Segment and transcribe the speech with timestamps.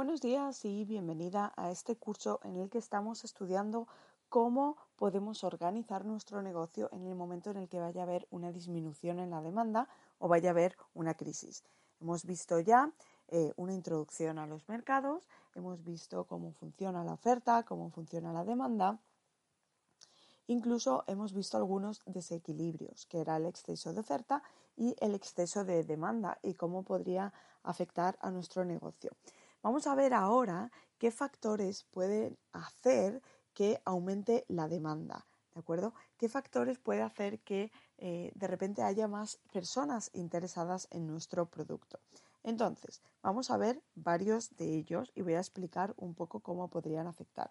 [0.00, 3.86] Buenos días y bienvenida a este curso en el que estamos estudiando
[4.30, 8.50] cómo podemos organizar nuestro negocio en el momento en el que vaya a haber una
[8.50, 11.64] disminución en la demanda o vaya a haber una crisis.
[12.00, 12.90] Hemos visto ya
[13.28, 18.44] eh, una introducción a los mercados, hemos visto cómo funciona la oferta, cómo funciona la
[18.44, 18.98] demanda.
[20.46, 24.42] Incluso hemos visto algunos desequilibrios, que era el exceso de oferta
[24.78, 29.10] y el exceso de demanda y cómo podría afectar a nuestro negocio.
[29.62, 33.22] Vamos a ver ahora qué factores pueden hacer
[33.52, 35.26] que aumente la demanda.
[35.52, 35.92] ¿De acuerdo?
[36.16, 42.00] ¿Qué factores puede hacer que eh, de repente haya más personas interesadas en nuestro producto?
[42.42, 47.06] Entonces, vamos a ver varios de ellos y voy a explicar un poco cómo podrían
[47.06, 47.50] afectar.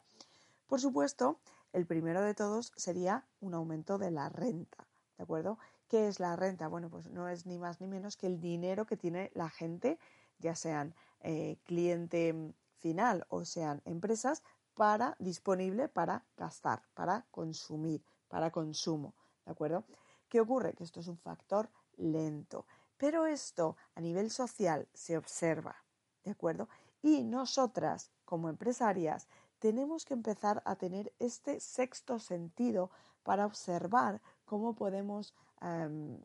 [0.65, 1.39] Por supuesto,
[1.73, 4.87] el primero de todos sería un aumento de la renta.
[5.17, 5.59] ¿De acuerdo?
[5.87, 6.67] ¿Qué es la renta?
[6.67, 9.99] Bueno, pues no es ni más ni menos que el dinero que tiene la gente
[10.39, 14.43] ya sean eh, cliente final o sean empresas,
[14.79, 19.13] para disponible para gastar, para consumir, para consumo,
[19.45, 19.83] ¿de acuerdo?
[20.29, 20.73] ¿Qué ocurre?
[20.73, 25.75] Que esto es un factor lento, pero esto a nivel social se observa,
[26.23, 26.69] ¿de acuerdo?
[27.01, 29.27] Y nosotras, como empresarias,
[29.59, 32.89] tenemos que empezar a tener este sexto sentido
[33.23, 36.21] para observar cómo podemos, em,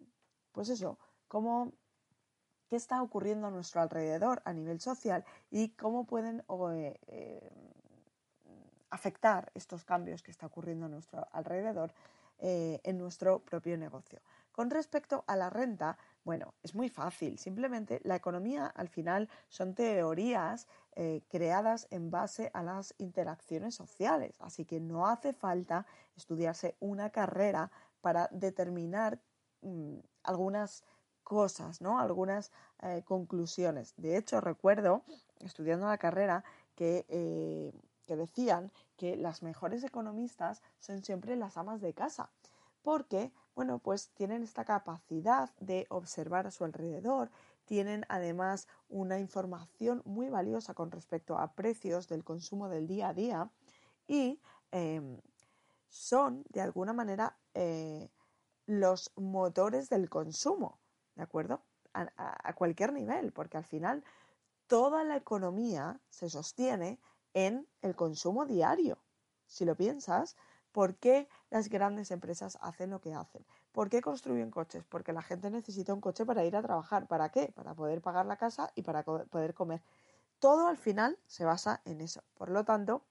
[0.53, 1.73] pues eso, cómo
[2.75, 7.51] qué está ocurriendo a nuestro alrededor a nivel social y cómo pueden eh, eh,
[8.91, 11.95] afectar estos cambios que está ocurriendo a nuestro alrededor
[12.41, 14.19] eh, en nuestro propio negocio.
[14.51, 17.39] Con respecto a la renta, bueno, es muy fácil.
[17.39, 20.67] Simplemente la economía al final son teorías
[21.29, 24.35] creadas en base a las interacciones sociales.
[24.41, 29.21] Así que no hace falta estudiarse una carrera para determinar
[29.63, 30.83] mm, algunas
[31.25, 31.99] cosas, ¿no?
[31.99, 33.95] Algunas eh, conclusiones.
[33.97, 35.03] De hecho, recuerdo,
[35.41, 36.45] estudiando la carrera,
[36.77, 37.73] que, eh,
[38.07, 42.31] que decían que las mejores economistas son siempre las amas de casa,
[42.83, 47.31] porque, bueno, pues tienen esta capacidad de observar a su alrededor,
[47.65, 53.15] tienen además una información muy valiosa con respecto a precios del consumo del día a
[53.15, 53.51] día
[54.07, 54.39] y
[54.71, 55.19] em,
[55.89, 58.11] son, de alguna manera, eh,
[58.67, 60.79] los motores del consumo.
[61.17, 61.63] ¿De acuerdo?
[61.93, 64.03] A, cualquier nivel, porque al final
[64.67, 66.99] toda la economía se sostiene
[67.35, 68.99] en el consumo diario.
[69.47, 70.37] Si lo piensas,
[70.73, 73.47] ¿por qué las grandes empresas hacen lo que hacen?
[73.71, 74.85] ¿Por qué construyen coches?
[74.89, 77.07] Porque la gente necesita un coche para ir a trabajar.
[77.07, 77.53] ¿Para qué?
[77.55, 79.81] Para poder pagar la casa y para poder comer.
[80.41, 82.23] Todo al final se basa en eso.
[82.35, 83.05] Por lo tanto,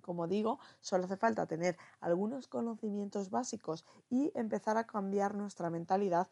[0.00, 6.28] como digo, solo hace falta tener algunos conocimientos básicos y empezar a cambiar nuestra mentalidad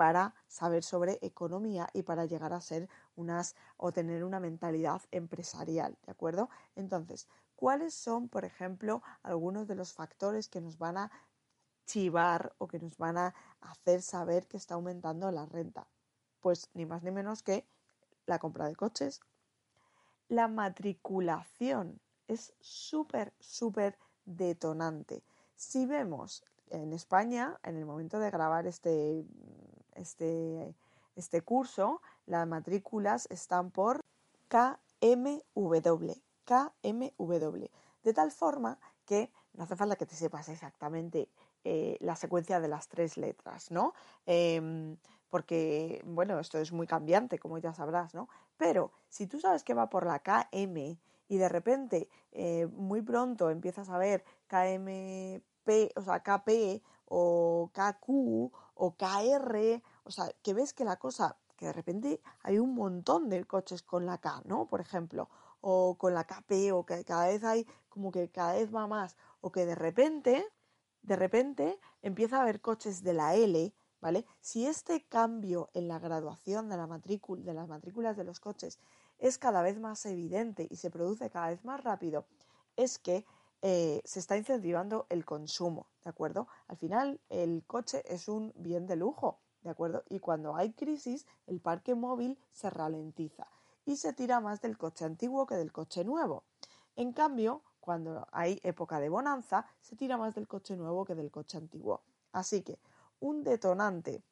[0.00, 5.98] para saber sobre economía y para llegar a ser unas o tener una mentalidad empresarial,
[6.06, 6.48] ¿de acuerdo?
[6.74, 11.10] Entonces, ¿cuáles son, por ejemplo, algunos de los factores que nos van a
[11.84, 15.86] chivar o que nos van a hacer saber que está aumentando la renta?
[16.40, 17.66] Pues ni más ni menos que
[18.24, 19.20] la compra de coches,
[20.28, 25.22] la matriculación es súper, súper detonante.
[25.56, 29.26] Si vemos en España, en el momento de grabar este,
[29.94, 30.74] este,
[31.16, 34.00] este curso, las matrículas están por
[34.48, 36.12] KMW,
[36.44, 37.66] KMW,
[38.02, 41.28] de tal forma que no hace falta que te sepas exactamente
[41.64, 43.94] eh, la secuencia de las tres letras, ¿no?
[44.26, 44.96] Em,
[45.28, 48.28] porque, bueno, esto es muy cambiante, como ya sabrás, ¿no?
[48.56, 53.50] Pero si tú sabes que va por la KM y de repente eh, muy pronto
[53.50, 55.40] empiezas a ver KM
[55.96, 58.52] o sea, KP o KQ
[58.82, 63.28] o KR, o sea, que ves que la cosa, que de repente hay un montón
[63.28, 64.66] de coches con la K, ¿no?
[64.68, 65.28] Por ejemplo,
[65.60, 69.16] o con la KP, o que cada vez hay como que cada vez va más,
[69.42, 70.46] o que de repente,
[71.02, 74.24] de repente empieza a haber coches de la L, ¿vale?
[74.40, 78.78] Si este cambio en la graduación de, la matrícula, de las matrículas de los coches
[79.18, 82.24] es cada vez más evidente y se produce cada vez más rápido,
[82.76, 83.26] es que
[83.62, 86.48] eh, se está incentivando el consumo, ¿de acuerdo?
[86.68, 90.02] Al final, el coche es un bien de lujo, ¿de acuerdo?
[90.08, 93.46] Y cuando hay crisis, el parque móvil se ralentiza
[93.84, 96.44] y se tira más del coche antiguo que del coche nuevo.
[96.96, 101.30] En cambio, cuando hay época de bonanza, se tira más del coche nuevo que del
[101.30, 102.02] coche antiguo.
[102.32, 102.78] Así que
[103.20, 104.22] un detonante,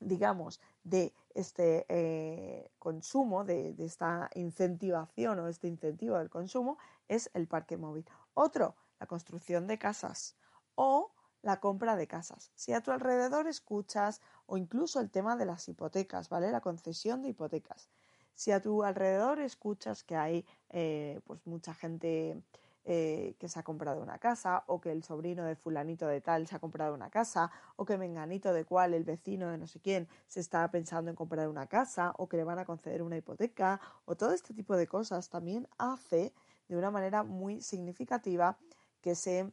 [0.00, 6.78] digamos, de este eh, consumo, de, de, esta incentivación o este incentivo del consumo,
[7.08, 8.04] es el parque móvil.
[8.40, 10.36] Otro, la construcción de casas
[10.76, 11.10] o
[11.42, 12.52] la compra de casas.
[12.54, 16.52] Si a tu alrededor escuchas o incluso el tema de las hipotecas, ¿vale?
[16.52, 17.88] La concesión de hipotecas.
[18.34, 22.40] Si a tu alrededor escuchas que hay eh, pues mucha gente
[22.84, 26.46] eh, que se ha comprado una casa, o que el sobrino de fulanito de tal
[26.46, 29.80] se ha comprado una casa, o que menganito de cual, el vecino de no sé
[29.80, 33.16] quién, se está pensando en comprar una casa, o que le van a conceder una
[33.16, 36.32] hipoteca, o todo este tipo de cosas también hace
[36.68, 38.58] de una manera muy significativa
[39.00, 39.52] que se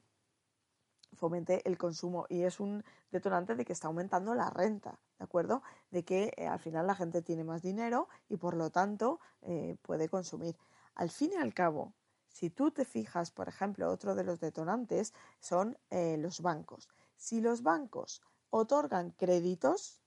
[1.15, 5.63] fomente el consumo y es un detonante de que está aumentando la renta, ¿de acuerdo?
[5.91, 9.77] De que eh, al final la gente tiene más dinero y por lo tanto eh,
[9.81, 10.57] puede consumir.
[10.93, 11.93] Al fin y al cabo,
[12.27, 16.89] si tú te fijas, por ejemplo, otro de los detonantes son eh, los bancos.
[17.15, 20.01] Si los bancos otorgan créditos,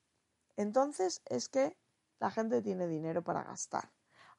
[0.57, 1.77] entonces es que
[2.21, 3.91] la gente tiene dinero para gastar.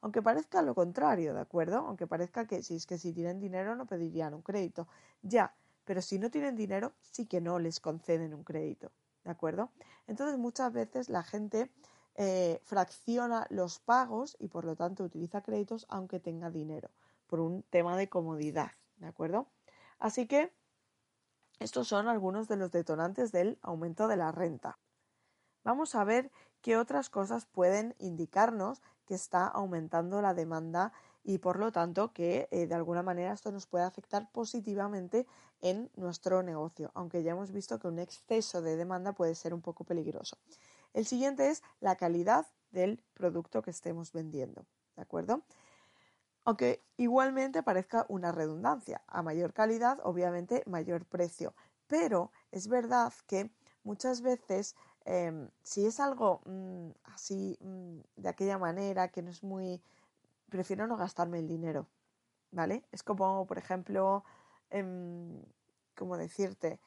[0.02, 1.78] Aunque parezca lo contrario, ¿de acuerdo?
[1.78, 4.88] Aunque parezca que si es que si tienen dinero no pedirían un crédito.
[5.22, 5.54] Ya,
[5.84, 8.90] pero si no tienen dinero sí que no les conceden un crédito,
[9.24, 9.70] ¿de acuerdo?
[10.06, 11.70] Entonces muchas veces la gente
[12.14, 16.90] eh, fracciona los pagos y por lo tanto utiliza créditos aunque tenga dinero
[17.26, 19.46] por un tema de comodidad, ¿de acuerdo?
[19.98, 20.52] Así que
[21.60, 24.78] estos son algunos de los detonantes del aumento de la renta.
[25.62, 26.30] Vamos a ver
[26.62, 28.80] qué otras cosas pueden indicarnos
[29.10, 30.92] que está aumentando la demanda
[31.24, 35.26] y por lo tanto que eh, de alguna manera esto nos puede afectar positivamente
[35.62, 39.62] en nuestro negocio, aunque ya hemos visto que un exceso de demanda puede ser un
[39.62, 40.38] poco peligroso.
[40.94, 44.64] El siguiente es la calidad del producto que estemos vendiendo,
[44.94, 45.42] ¿de acuerdo?
[46.44, 49.02] Aunque igualmente parezca una redundancia.
[49.08, 51.52] A mayor calidad, obviamente, mayor precio.
[51.88, 53.50] Pero es verdad que
[53.82, 59.42] muchas veces, em, si es algo mm, así, mm, de aquella manera, que no es
[59.42, 59.82] muy...
[60.50, 61.86] Prefiero no gastarme el dinero,
[62.52, 62.84] ¿vale?
[62.92, 64.24] Es como, por ejemplo,
[64.70, 65.42] em,
[65.96, 66.80] como decirte,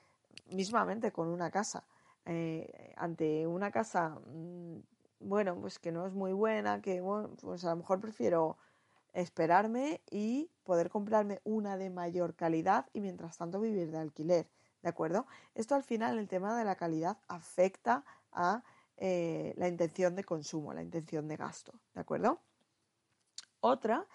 [0.48, 1.86] mismamente con una casa.
[2.25, 4.80] Eh, ante una casa, mm,
[5.19, 7.01] bueno, pues que no es muy buena, que
[7.42, 8.57] pues a lo mejor prefiero
[9.13, 14.48] esperarme y poder comprarme una de mayor calidad y mientras tanto vivir de alquiler.
[14.83, 15.25] ¿De acuerdo?
[15.56, 18.03] Esto al final, el tema de la calidad afecta
[18.33, 18.63] a
[18.97, 21.74] eh, la intención de consumo, la intención de gasto.
[21.95, 22.39] ¿De acuerdo?
[23.62, 24.06] Otra,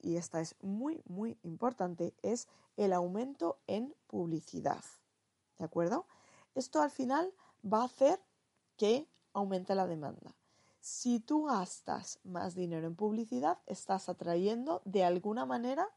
[0.00, 2.48] y esta es muy, muy importante, es
[2.78, 4.82] el aumento en publicidad.
[5.58, 6.06] ¿De acuerdo?
[6.54, 7.32] Esto al final
[7.62, 8.18] va a hacer
[8.78, 10.34] que aumente la demanda.
[10.80, 15.90] Si tú gastas más dinero en publicidad, estás atrayendo de alguna manera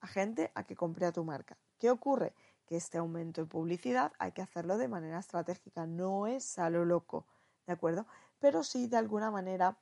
[0.00, 1.56] a gente a que compre a tu marca.
[1.78, 2.34] ¿Qué ocurre?
[2.66, 6.84] Que este aumento en publicidad hay que hacerlo de manera estratégica, no es a lo
[6.84, 7.26] loco,
[7.66, 8.06] ¿de acuerdo?
[8.38, 9.76] Pero sí de alguna manera...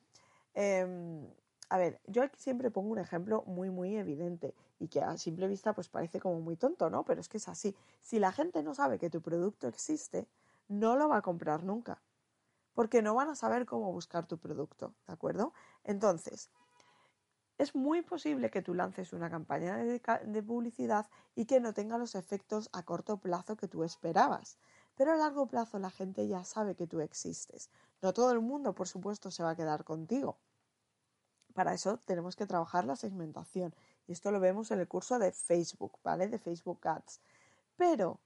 [0.54, 1.26] Em,
[1.68, 5.48] a ver, yo aquí siempre pongo un ejemplo muy, muy evidente y que a simple
[5.48, 7.04] vista pues parece como muy tonto, ¿no?
[7.04, 7.74] Pero es que es así.
[8.02, 10.28] Si la gente no sabe que tu producto existe,
[10.68, 12.02] no lo va a comprar nunca
[12.74, 15.52] porque no van a saber cómo buscar tu producto, ¿de acuerdo?
[15.84, 16.50] Entonces,
[17.62, 21.06] es muy posible que tú lances una campaña de, publicidad
[21.36, 24.58] y que no tenga los efectos a corto plazo que tú esperabas.
[24.96, 27.70] Pero a largo plazo la gente ya sabe que tú existes.
[28.02, 30.38] No todo el mundo, por supuesto, se va a quedar contigo.
[31.54, 33.72] Para eso tenemos que trabajar la segmentación.
[34.08, 36.26] Y esto lo vemos en el curso de Facebook, ¿vale?
[36.26, 37.20] De Facebook Ads.
[37.76, 38.18] Pero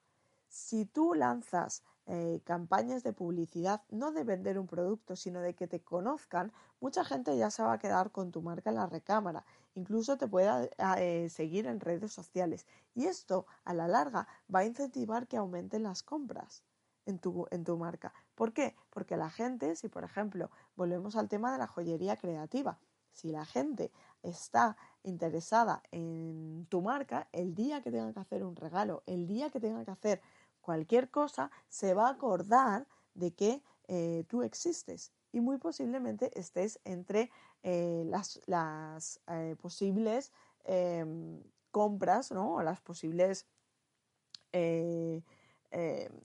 [0.48, 5.66] si tú lanzas eh, campañas de publicidad, no de vender un producto, sino de que
[5.66, 9.44] te conozcan, mucha gente ya se va a quedar con tu marca en la recámara.
[9.74, 12.66] Incluso te puede eh, seguir en redes sociales.
[12.94, 16.62] Y esto, a la larga, va a incentivar que aumenten las compras
[17.06, 18.12] en tu, en tu marca.
[18.34, 18.76] ¿Por qué?
[18.90, 22.78] Porque la gente, si por ejemplo volvemos al tema de la joyería creativa,
[23.12, 23.90] si la gente
[24.22, 29.50] está interesada en tu marca, el día que tenga que hacer un regalo, el día
[29.50, 30.20] que tenga que hacer
[30.66, 36.80] cualquier cosa, se va a acordar de que eh, tú existes y muy posiblemente estés
[36.84, 37.30] entre
[37.62, 40.32] eh, las, eh, posibles
[40.64, 42.54] em, compras, ¿no?
[42.54, 43.46] O las posibles,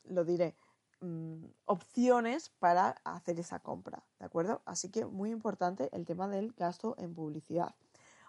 [0.06, 0.56] lo diré,
[1.02, 4.62] mm, opciones para hacer esa compra, ¿de acuerdo?
[4.66, 7.76] Así que muy importante el tema del gasto en publicidad.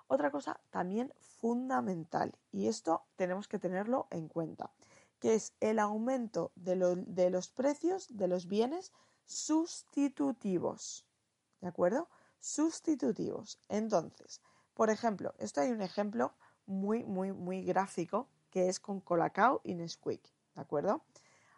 [0.08, 4.70] Otra cosa también fundamental, y esto tenemos que tenerlo en cuenta,
[5.22, 6.74] que es el aumento de,
[7.30, 8.92] los precios de los bienes
[9.24, 11.06] sustitutivos.
[11.60, 12.08] ¿De acuerdo?
[12.40, 13.60] Sustitutivos.
[13.68, 14.40] Entonces,
[14.74, 16.34] por ejemplo, esto hay un ejemplo
[16.66, 20.28] muy, muy, muy gráfico que es con Colacao y Nesquik.
[20.56, 21.04] ¿De acuerdo?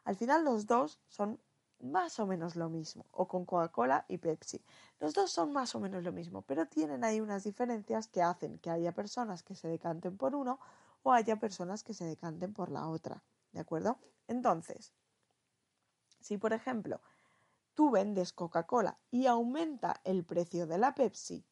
[0.05, 1.41] Al final los dos son
[1.81, 4.63] más o menos lo mismo, o con Coca-Cola y Pepsi.
[5.01, 8.59] Los dos son más o menos lo mismo, pero tienen ahí unas diferencias que hacen
[8.59, 10.61] que haya personas que se decanten por uno
[11.03, 13.23] o haya personas que se decanten por la otra.
[13.55, 13.99] ¿De acuerdo?
[14.27, 14.93] Entonces,
[16.21, 17.01] si por ejemplo
[17.75, 21.47] tú vendes Coca-Cola y aumenta el precio de la Pepsi,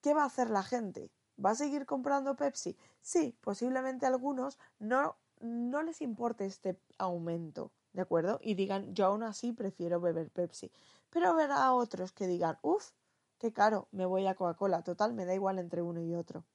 [0.00, 1.12] ¿qué va a hacer la gente?
[1.44, 2.78] ¿Va a seguir comprando Pepsi?
[3.02, 8.40] Sí, posiblemente algunos no, no les importe este aumento, ¿de acuerdo?
[8.42, 10.72] Y digan, yo aún así prefiero beber Pepsi.
[11.10, 12.92] Pero habrá otros que digan, uff,
[13.36, 16.46] qué caro, me voy a Coca-Cola, total, me da igual entre uno y otro,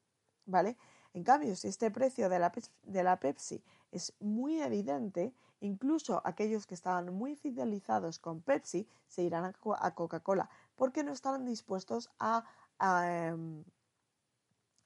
[0.46, 0.75] ¿vale?
[1.13, 2.51] En cambio, si este precio de la,
[2.84, 9.22] de la Pepsi es muy evidente, incluso aquellos que estaban muy fidelizados con Pepsi se
[9.22, 12.43] irán a Coca-Cola porque no estarán dispuestos a,
[12.79, 13.63] em,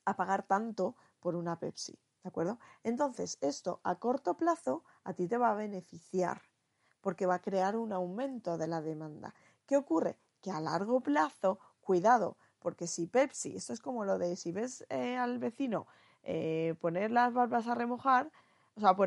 [0.05, 1.97] a pagar tanto por una Pepsi.
[2.23, 2.59] ¿De acuerdo?
[2.83, 6.41] Entonces, esto a corto plazo a ti te va a beneficiar
[6.99, 9.33] porque va a crear un aumento de la demanda.
[9.65, 10.17] ¿Qué ocurre?
[10.41, 14.85] Que a largo plazo, cuidado, porque si Pepsi, esto es como lo de si ves
[14.89, 15.87] eh, al vecino
[16.29, 18.29] eh, poner las barbas a remojar,
[18.75, 18.97] o sea,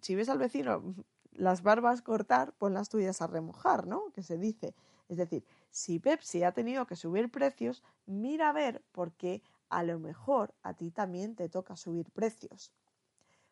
[0.00, 0.80] si ves al vecino
[1.32, 4.12] las barbas cortar, pon las tuyas a remojar, ¿no?
[4.12, 4.72] Que se dice.
[5.08, 9.98] Es decir, si Pepsi ha tenido que subir precios, mira a ver porque a lo
[9.98, 12.70] mejor a ti también te toca subir precios.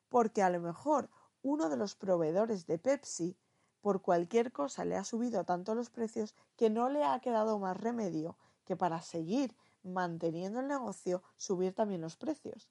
[0.09, 1.11] Porque a lo mejor
[1.43, 3.37] uno de los proveedores de Pepsi
[3.81, 7.77] por cualquier cosa le ha subido tanto los precios que no le ha quedado más
[7.77, 12.69] remedio que para seguir manteniendo el negocio subir también los precios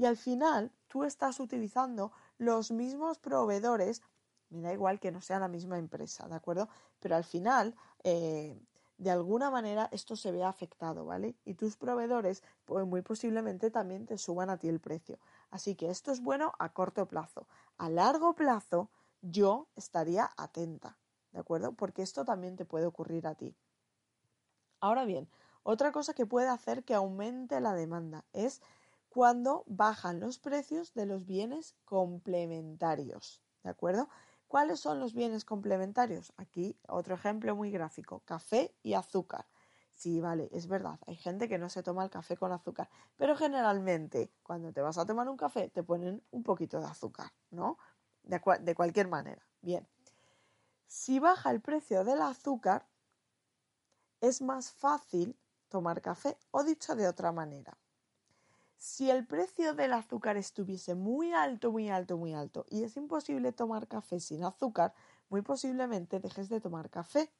[0.00, 4.00] y al final tú estás utilizando los mismos proveedores,
[4.48, 6.70] me da igual que no sea la misma empresa, ¿de acuerdo?
[7.00, 8.58] Pero al final, eh,
[8.96, 11.36] de alguna manera, esto se ve afectado, ¿vale?
[11.44, 15.18] Y tus proveedores, pues muy posiblemente también te suban a ti el precio.
[15.50, 17.46] Así que esto es bueno a corto plazo.
[17.76, 18.88] A largo plazo,
[19.20, 20.96] yo estaría atenta,
[21.32, 21.72] ¿de acuerdo?
[21.74, 23.54] Porque esto también te puede ocurrir a ti.
[24.80, 25.28] Ahora bien,
[25.62, 28.62] otra cosa que puede hacer que aumente la demanda es
[29.10, 33.42] cuando bajan los precios de los bienes complementarios.
[33.64, 34.08] ¿De acuerdo?
[34.46, 36.32] ¿Cuáles son los bienes complementarios?
[36.36, 39.46] Aquí otro ejemplo muy gráfico, café y azúcar.
[39.90, 43.36] Sí, vale, es verdad, hay gente que no se toma el café con azúcar, pero
[43.36, 47.78] generalmente cuando te vas a tomar un café te ponen un poquito de azúcar, ¿no?
[48.22, 49.46] De, de cualquier manera.
[49.60, 49.86] Bien,
[50.86, 52.88] si baja el precio del azúcar,
[54.20, 55.38] es más fácil
[55.68, 57.76] tomar café, o dicho de otra manera,
[58.80, 63.52] si el precio del azúcar estuviese muy alto, muy alto, muy alto y es imposible
[63.52, 64.94] tomar café sin azúcar,
[65.28, 67.30] muy posiblemente dejes de tomar café.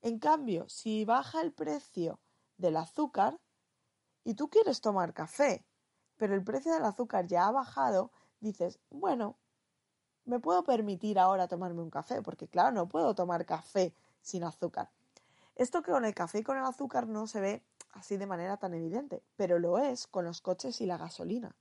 [0.00, 2.18] En cambio, si baja el precio
[2.56, 3.38] del azúcar
[4.24, 5.64] y tú quieres tomar café,
[6.16, 9.38] pero el precio del azúcar ya ha bajado, dices, bueno,
[10.24, 14.90] me puedo permitir ahora tomarme un café, porque claro, no puedo tomar café sin azúcar.
[15.54, 18.56] Esto que con el café y con el azúcar no se ve así de manera
[18.56, 21.56] tan evidente, pero lo es con los coches y la gasolina.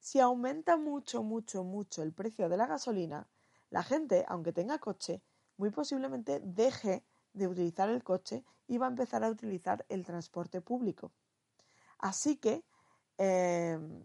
[0.00, 3.28] Si aumenta mucho, mucho, mucho el precio de la gasolina,
[3.70, 5.22] la gente, aunque tenga coche,
[5.56, 10.60] muy posiblemente deje de utilizar el coche y va a empezar a utilizar el transporte
[10.60, 11.12] público.
[11.98, 12.64] Así que,
[13.16, 14.04] em,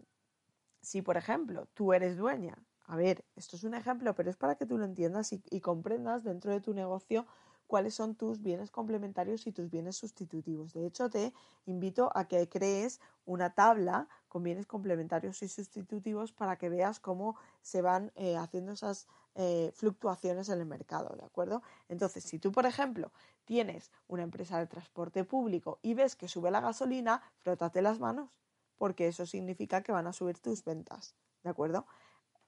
[0.82, 4.56] si por ejemplo tú eres dueña, a ver, esto es un ejemplo, pero es para
[4.56, 7.26] que tú lo entiendas y comprendas dentro de tu negocio
[7.66, 10.72] cuáles son tus bienes complementarios y tus bienes sustitutivos.
[10.72, 11.32] De hecho, te
[11.66, 17.36] invito a que crees una tabla con bienes complementarios y sustitutivos para que veas cómo
[17.62, 21.62] se van eh, haciendo esas eh, fluctuaciones en el mercado, ¿de acuerdo?
[21.88, 23.10] Entonces, si tú, por ejemplo,
[23.44, 28.30] tienes una empresa de transporte público y ves que sube la gasolina, frótate las manos,
[28.76, 31.86] porque eso significa que van a subir tus ventas, ¿de acuerdo?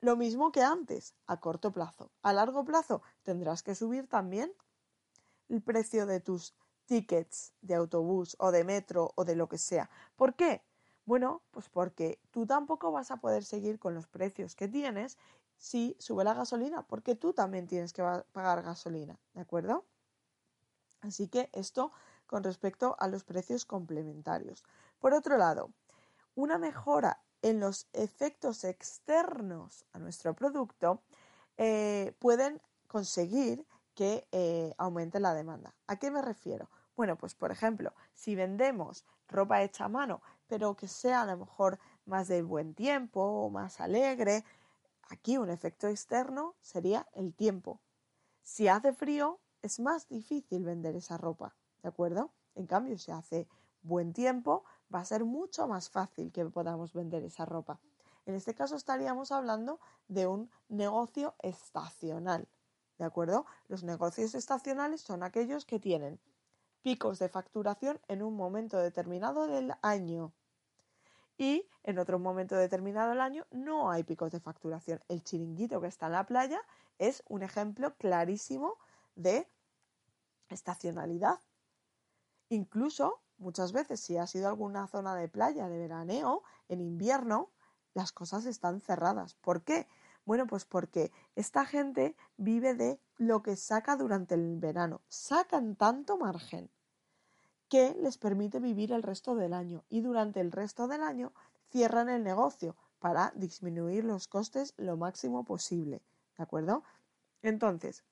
[0.00, 2.10] Lo mismo que antes, a corto plazo.
[2.22, 4.52] A largo plazo tendrás que subir también
[5.48, 6.54] el precio de tus
[6.86, 9.90] tickets de autobús o de metro o de lo que sea.
[10.16, 10.62] ¿Por qué?
[11.04, 15.18] Bueno, pues porque tú tampoco vas a poder seguir con los precios que tienes
[15.56, 19.84] si sube la gasolina, porque tú también tienes que pagar gasolina, ¿de acuerdo?
[21.00, 21.92] Así que esto
[22.26, 24.64] con respecto a los precios complementarios.
[24.98, 25.70] Por otro lado,
[26.34, 31.02] una mejora en los efectos externos a nuestro producto
[31.56, 33.64] eh, pueden conseguir
[33.96, 35.74] que eh, aumente la demanda.
[35.88, 36.68] ¿A qué me refiero?
[36.94, 41.38] Bueno, pues por ejemplo, si vendemos ropa hecha a mano, pero que sea a lo
[41.38, 44.44] mejor más de buen tiempo o más alegre,
[45.08, 47.80] aquí un efecto externo sería el tiempo.
[48.42, 52.32] Si hace frío, es más difícil vender esa ropa, ¿de acuerdo?
[52.54, 53.48] En cambio, si hace
[53.82, 57.80] buen tiempo, va a ser mucho más fácil que podamos vender esa ropa.
[58.26, 62.46] En este caso estaríamos hablando de un negocio estacional.
[62.98, 63.46] ¿De acuerdo?
[63.68, 66.18] Los negocios estacionales son aquellos que tienen
[66.82, 70.32] picos de facturación en un momento determinado del año.
[71.36, 75.02] Y en otro momento determinado del año no hay picos de facturación.
[75.08, 76.60] El chiringuito que está en la playa
[76.98, 78.78] es un ejemplo clarísimo
[79.14, 79.46] de
[80.48, 81.40] estacionalidad.
[82.48, 87.50] Incluso muchas veces si has ido a alguna zona de playa de veraneo, en invierno,
[87.92, 89.34] las cosas están cerradas.
[89.34, 89.86] ¿Por qué?
[90.26, 95.00] Bueno, pues porque esta gente vive de lo que saca durante el verano.
[95.08, 96.68] Sacan tanto margen
[97.68, 101.32] que les permite vivir el resto del año y durante el resto del año
[101.70, 106.02] cierran el negocio para disminuir los costes lo máximo posible.
[106.36, 106.82] ¿De acuerdo?
[107.42, 108.04] Entonces,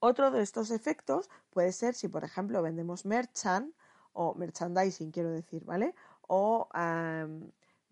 [0.00, 3.72] otro de estos efectos puede ser si, por ejemplo, vendemos merchant
[4.12, 5.94] o merchandising, quiero decir, ¿vale?
[6.26, 6.68] O,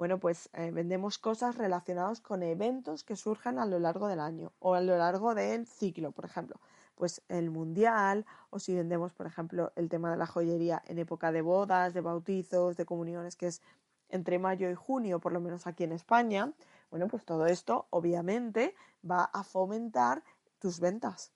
[0.00, 4.50] bueno, pues eh, vendemos cosas relacionadas con eventos que surjan a lo largo del año
[4.58, 6.56] o a lo largo del ciclo, por ejemplo
[7.00, 11.32] pues el mundial o si vendemos, por ejemplo, el tema de la joyería en época
[11.32, 13.62] de bodas, de bautizos, de comuniones, que es
[14.10, 16.52] entre mayo y junio, por lo menos aquí en España,
[16.90, 18.74] bueno, pues todo esto obviamente
[19.08, 20.22] va a fomentar
[20.58, 21.32] tus ventas,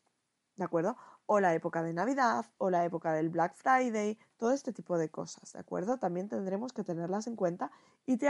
[0.56, 0.98] ¿de acuerdo?
[1.24, 5.08] O la época de Navidad, o la época del Black Friday, todo este tipo de
[5.08, 5.96] cosas, ¿de acuerdo?
[5.96, 7.70] También tendremos que tenerlas en cuenta
[8.04, 8.28] y te,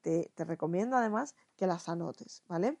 [0.00, 2.78] te, recomiendo además que las anotes, ¿vale?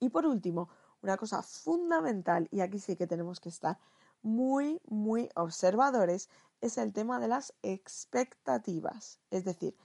[0.00, 0.68] Y por último,
[1.02, 3.78] una cosa fundamental, y aquí sí que tenemos que estar
[4.22, 6.28] muy, muy observadores,
[6.60, 9.20] es el tema de las expectativas.
[9.30, 9.76] Es decir,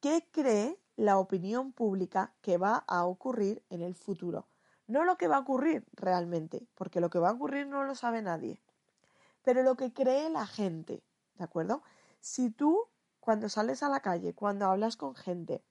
[0.00, 4.46] ¿qué cree la opinión pública que va a ocurrir en el futuro?
[4.86, 7.94] No lo que va a ocurrir realmente, porque lo que va a ocurrir no lo
[7.94, 8.60] sabe nadie,
[9.42, 11.02] pero lo que cree la gente,
[11.36, 11.82] ¿de acuerdo?
[12.20, 12.86] Si tú,
[13.22, 15.62] cuando sales a la calle, cuando hablas con gente,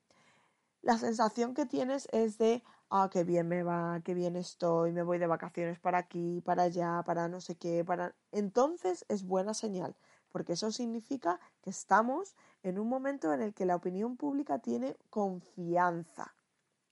[0.81, 5.03] la sensación que tienes es de, ah, qué bien me va, qué bien estoy, me
[5.03, 8.15] voy de vacaciones para aquí, para allá, para no sé qué, para...
[8.31, 9.97] Entonces es buena señal,
[10.31, 14.95] porque eso significa que estamos en un momento en el que la opinión pública tiene
[15.09, 16.33] confianza.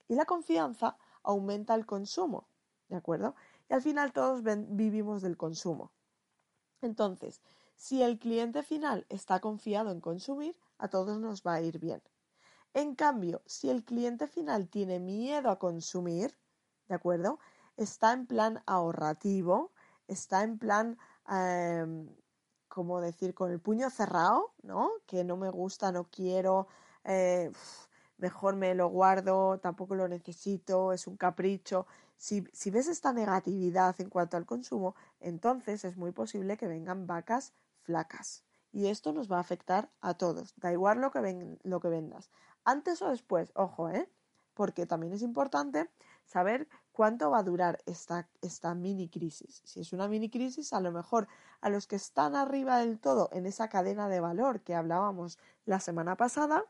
[0.09, 2.49] Y la confianza aumenta el consumo,
[2.89, 3.33] ¿de acuerdo?
[3.69, 5.93] Y al final todos vivimos del consumo.
[6.81, 7.41] Entonces,
[7.79, 12.01] si el cliente final está confiado en consumir, a todos nos va a ir bien.
[12.73, 16.37] En cambio, si el cliente final tiene miedo a consumir,
[16.89, 17.39] ¿de acuerdo?
[17.77, 19.71] Está en plan ahorrativo,
[20.09, 20.97] está en plan,
[21.31, 21.85] eh,
[22.67, 24.91] como decir, con el puño cerrado, ¿no?
[25.07, 26.67] Que no me gusta, no quiero,
[27.05, 27.49] eh,
[28.17, 31.87] mejor me lo guardo, tampoco lo necesito, es un capricho.
[32.17, 37.53] Si ves esta negatividad en cuanto al consumo, entonces es muy posible que vengan vacas
[37.89, 38.43] flacas.
[38.71, 42.29] Y esto nos va a afectar a todos, da igual lo que, lo que vendas
[42.63, 44.07] antes o después, ojo, ¿eh?
[44.53, 45.89] Porque también es importante
[46.25, 49.61] saber cuánto va a durar esta, esta mini crisis.
[49.65, 51.27] Si es una mini crisis, a lo mejor
[51.61, 55.79] a los que están arriba del todo en esa cadena de valor que hablábamos la
[55.79, 56.63] semana pasada,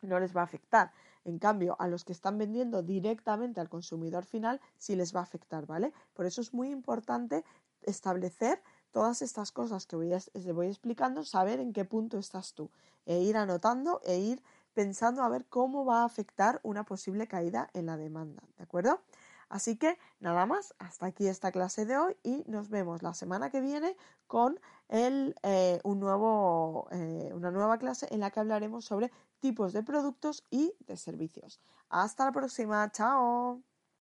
[0.00, 0.92] no les va a afectar.
[1.24, 5.24] En cambio, a los que están vendiendo directamente al consumidor final, sí les va a
[5.24, 5.92] afectar, ¿vale?
[6.14, 7.44] Por eso es muy importante
[7.82, 8.62] establecer
[8.96, 10.10] todas estas cosas que voy
[10.54, 12.70] voy explicando, saber en qué punto estás tú,
[13.04, 17.68] e ir anotando e ir pensando a ver cómo va a afectar una posible caída
[17.74, 19.02] en la demanda, ¿de acuerdo?
[19.50, 23.50] Así que nada más, hasta aquí esta clase de hoy y nos vemos la semana
[23.50, 28.86] que viene con el, eh, un nuevo, eh, una nueva clase en la que hablaremos
[28.86, 31.60] sobre tipos de productos y de servicios.
[31.90, 33.60] Hasta la próxima, chao.